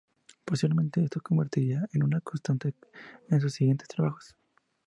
Posteriormente, 0.45 1.03
esto 1.03 1.19
se 1.19 1.23
convertiría 1.23 1.87
en 1.93 2.01
una 2.01 2.21
constante 2.21 2.73
en 3.29 3.39
sus 3.39 3.53
siguientes 3.53 3.87
trabajos. 3.87 4.35